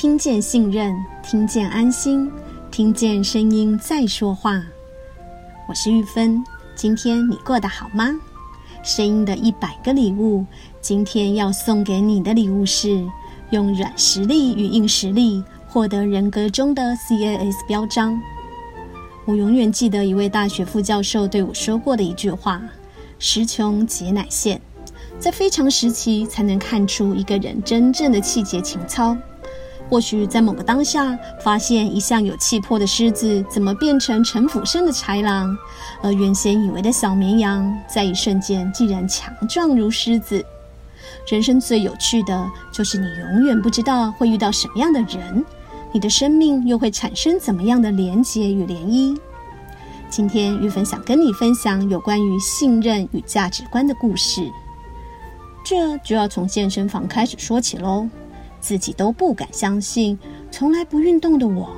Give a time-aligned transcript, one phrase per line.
[0.00, 2.32] 听见信任，听见安心，
[2.70, 4.64] 听见声音在说话。
[5.68, 6.42] 我是玉芬，
[6.74, 8.08] 今天你过得好吗？
[8.82, 10.46] 声音的一百个礼物，
[10.80, 13.06] 今天要送给你的礼物是
[13.50, 18.18] 用软实力与硬实力获得人格中的 CAS 标章。
[19.26, 22.62] 我永远记得一位大学副教授对我说过的一句话
[23.20, 24.62] ：“时穷节乃现，
[25.18, 29.14] 在非常时期才能看出一个人真正的气节情操。
[29.90, 35.54] 或许在某个当下，发现一向有气魄的狮子怎么变成城府深的豺狼，
[36.00, 40.42] 而原先以为的小绵羊，在一瞬间竟然强壮如狮子。
[41.28, 45.44] 人生最有趣的就是你永远不知道会遇到什么样的人。”
[45.92, 49.18] 你的生命又会产生怎么样的连结与涟漪？
[50.08, 54.48] 今天玉芬想跟你分享有关于信任与价值观的故事。
[55.64, 58.08] 这就要从健身房开始说起喽。
[58.60, 60.18] 自己都不敢相信，
[60.50, 61.70] 从来不运动的我，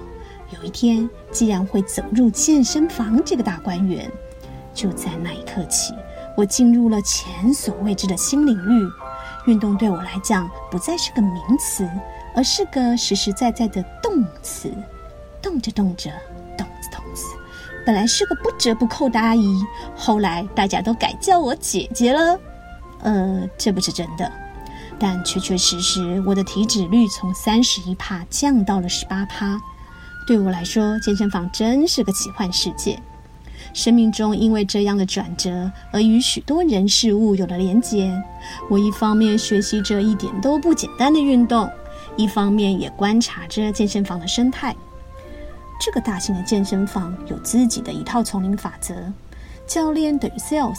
[0.51, 4.11] 有一天竟然会走入健身房这个大观园。
[4.75, 5.95] 就在那一刻起，
[6.37, 9.51] 我进入了前所未知的新领域。
[9.51, 11.89] 运动对我来讲，不再是个名词。
[12.35, 14.73] 而是个实实在在的动词，
[15.43, 16.11] 动着动着，
[16.57, 17.27] 动子动子。
[17.85, 19.63] 本来是个不折不扣的阿姨，
[19.95, 22.41] 后来大家都改叫我姐姐了。
[23.03, 24.33] 呃，这不是真的，
[25.03, 29.61] 但确确实实，我的体脂率从三十一趴降到了十八趴。
[30.29, 33.03] 对我来说，健身房真是个奇幻世界。
[33.75, 38.17] 生命中因为这样的转折，而与许多人事物有了连结。
[38.71, 41.69] 我一方面学习着一点都不简单的运动。
[42.17, 44.77] 一方面也观察着健身房的生态。
[45.81, 48.95] 这个大型的健身房有自己的一套丛林法则：
[49.67, 50.79] 教练等于 sales，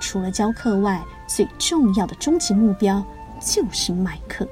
[0.00, 3.02] 除了教课外，最重要的终极目标
[3.44, 4.46] 就是麦克。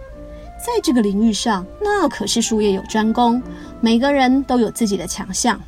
[0.65, 3.43] 在这个领域上，那可是术业有专攻，
[3.81, 5.61] 每个人都有自己的强项。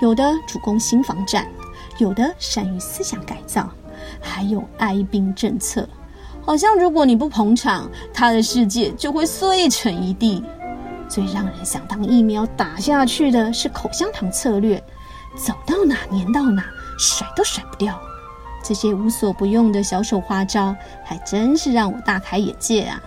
[0.00, 1.46] 有的主攻心房战，
[1.98, 3.68] 有的善于思想改造，
[4.20, 5.88] 还有哀兵政策。
[6.42, 10.42] 好像如果你不捧场，他的世界就会碎成一地。
[11.08, 14.82] 最让人想当疫苗打下去的是口香糖策略，
[15.36, 16.64] 走到哪粘到哪，
[16.98, 18.00] 甩都甩不掉。
[18.62, 23.02] 这些无所不用的小手花招，还真是让我大开眼界啊！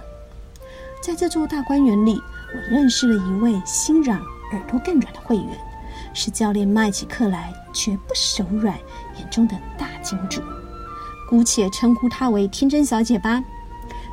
[1.02, 2.22] 在这座大观园里，
[2.54, 4.20] 我认识了一位心软、
[4.52, 5.48] 耳朵更软的会员，
[6.14, 8.76] 是教练卖起课来绝不手软
[9.18, 10.42] 眼中的大金主。
[11.30, 13.44] 姑且称呼她为天真小姐吧。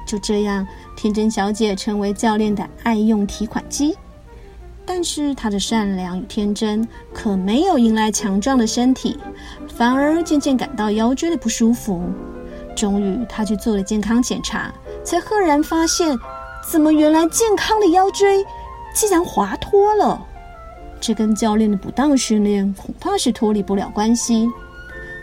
[0.07, 3.97] 就这样，天真小姐成为教练的爱用提款机。
[4.93, 9.17] 但是他的善良与天真可没有迎来强壮的身体，
[9.69, 12.03] 反而渐渐感到腰椎的不舒服。
[12.75, 14.75] 终于，他去做了健康检查，
[15.05, 16.19] 才赫然发现，
[16.69, 18.45] 怎么原来健康的腰椎
[18.93, 20.21] 竟然滑脱了？
[21.01, 24.49] 这跟教练的不当训练恐怕是脱离不了关系。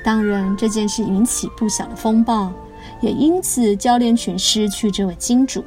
[0.02, 2.54] 当然，这件事引起不小的风暴，
[3.02, 5.62] 也因此教练群失去这位金主。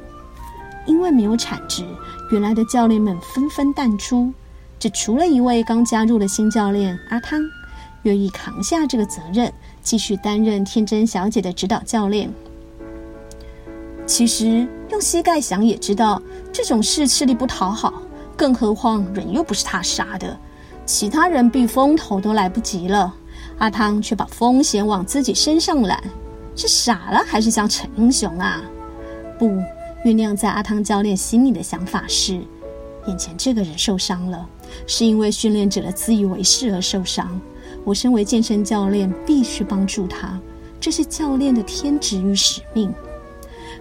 [0.87, 1.85] 因为没有产值，
[2.31, 4.33] 原来的教练们纷纷淡出，
[4.79, 7.41] 只除了一位刚加入的新教练阿汤，
[8.03, 12.33] 愿意扛下这个责任，继续担任天真小姐的指导教练。
[14.05, 16.21] 其实用膝盖想也知道，
[16.53, 18.01] 这种事吃力不讨好，
[18.37, 20.39] 更何况人又不是他杀的，
[20.85, 23.13] 其他人避风头都来不及了。
[23.57, 26.01] 阿汤却把风险往自己身上揽，
[26.55, 28.61] 是傻了还是想逞英雄啊？
[29.37, 29.61] 不，
[30.03, 32.41] 酝酿在阿汤教练心里的想法是：
[33.07, 34.49] 眼前这个人受伤了，
[34.87, 37.39] 是因为训练者的自以为是而受伤。
[37.83, 40.39] 我身为健身教练，必须帮助他，
[40.79, 42.91] 这是教练的天职与使命。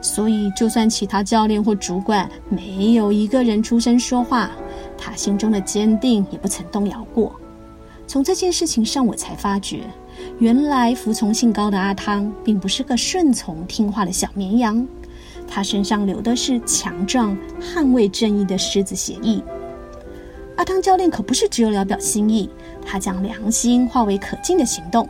[0.02, 4.50] 所以，就算其他教练或主管没有一个人出声说话，
[4.98, 7.34] 他心中的坚定也不曾动摇过。
[8.06, 9.84] 从这件事情上，我才发觉，
[10.38, 14.86] 原来服从性高的阿汤并不是个顺从听话的小绵羊，
[15.50, 19.42] 他身上流的是强壮、捍卫正义的狮子血液。
[20.56, 22.48] 阿汤教练可不是只有聊表心意，
[22.86, 25.08] 他将良心化为可敬的行动。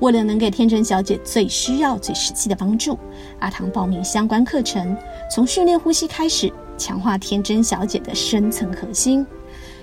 [0.00, 2.98] 为了能给天真小姐最需要、最实际的帮助，
[3.38, 4.96] 阿汤报名相关课程，
[5.34, 9.26] 从训练呼吸开始，强化天真小姐的深层核心。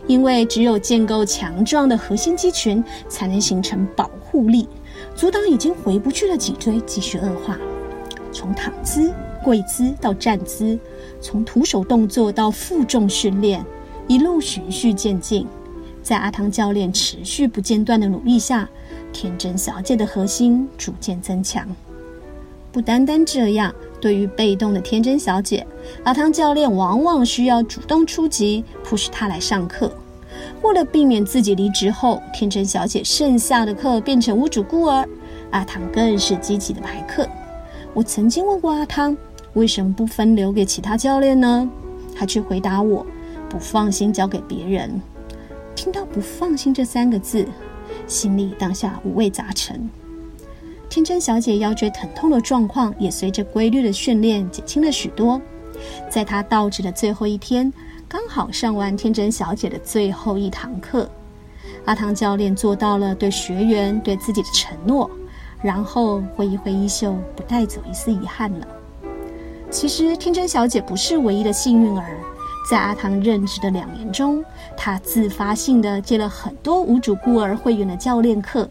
[0.08, 4.68] 因为只有建构强壮的核心肌群，才能形成保护力，
[5.16, 7.58] 阻挡已经回不去的脊椎继续恶化。
[8.32, 9.14] 从躺姿、
[9.44, 10.78] 跪姿到站姿，
[11.22, 13.66] 从徒手动作到负重训练，
[14.08, 15.48] 一路循序渐进。
[16.04, 18.70] 在阿汤教练持续不间断的努力下，
[19.12, 21.68] 天真小姐的核心逐渐增强。
[22.72, 25.66] 不单单这样，对于被动的天真小姐，
[26.04, 29.92] 阿汤教练往往需要主动出击迫使她来上课。
[30.62, 35.08] 为了避免自己离职后，天真小姐剩下的课变成无主孤儿，
[35.52, 37.28] 阿汤更是积极的排课。
[37.94, 39.18] 我曾经问过阿汤，
[39.58, 41.68] 为什么不分流给其他教练呢？
[42.16, 43.04] 他却回答我，
[43.50, 45.02] 不放心交给别人。
[45.76, 47.44] 听到“不放心”这三个字，
[48.06, 49.90] 心里当下五味杂陈。
[50.88, 55.42] 天真小姐腰椎疼痛的状况也随着规律的训练减轻了许多。
[56.08, 57.74] 在她到职的最后一天，
[58.08, 61.10] 刚好上完天真小姐的最后一堂课，
[61.86, 65.10] 阿汤教练做到了对学员、对自己的承诺，
[65.64, 68.68] 然后挥一挥衣袖，不带走一丝遗憾了。
[69.70, 72.18] 其实天真小姐不是唯一的幸运儿，
[72.70, 74.44] 在阿唐任职的两年中，
[74.76, 78.70] 她自发性的接了很多无主孤儿会员的教练课。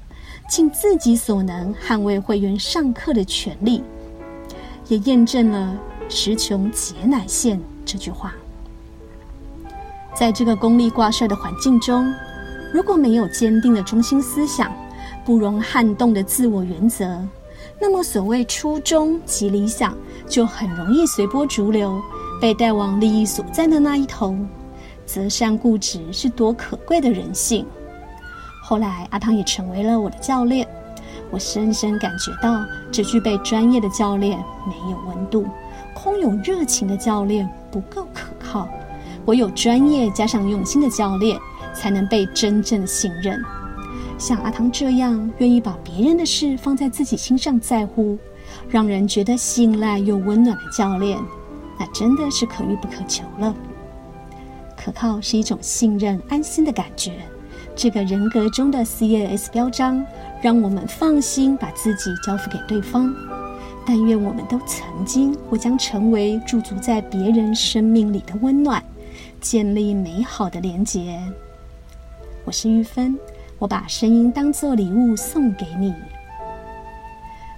[0.48, 3.82] 尽自己所能捍卫会员上课的权利，
[4.86, 5.76] 也验证了
[6.08, 8.32] “时穷节乃现”这句话。
[10.14, 12.12] 在这个功利挂帅的环境中，
[12.72, 14.72] 如果没有坚定的中心思想，
[15.24, 17.20] 不容撼动的自我原则，
[17.78, 19.94] 那么所谓初衷及理想，
[20.26, 22.00] 就很容易随波逐流，
[22.40, 24.34] 被带往利益所在的那一头。
[25.04, 27.66] 择善固执是多可贵的人性。
[28.62, 30.66] 后来，阿汤也成为了我的教练。
[31.30, 35.46] 我深深感觉到，只具备专业的教练没有温度，
[35.94, 38.68] 空有热情的教练不够可靠。
[39.26, 41.38] 唯有专业加上用心的教练，
[41.74, 43.40] 才能被真正信任。
[44.18, 48.18] 像阿汤这样愿意把别人的事放在自己心上在乎，
[48.68, 51.18] 让人觉得信赖又温暖的教练，
[51.78, 53.54] 那真的是可遇不可求了。
[54.76, 57.12] 可靠是一种信任、安心的感觉。
[57.74, 60.02] 这个人格中的 CAS 标章，
[60.40, 63.14] 让我们放心把自己交付给对方。
[63.84, 68.82] 但愿我们都曾经或将成为驻足在别人生命里的温暖，
[69.40, 71.20] 建立美好的连结。
[72.44, 73.18] 我是玉芬，
[73.58, 75.94] 我把声音当作礼物送给你。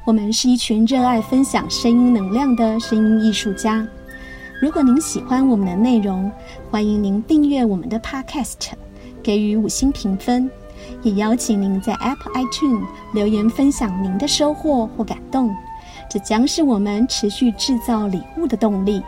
[0.04, 3.86] 我们是一群热爱分享声音能量的声音艺术家。
[4.62, 6.30] 如果您喜欢我们的内容，
[6.70, 8.70] 欢迎您订阅我们的 Podcast。
[9.22, 10.48] 给予五星评分，
[11.02, 15.54] 也邀请您在 Apple iTunes 留言分享您的收获或感动，
[16.08, 19.02] 这将是我们持续制造礼物的动力。